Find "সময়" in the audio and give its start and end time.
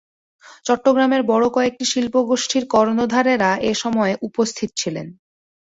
3.75-4.13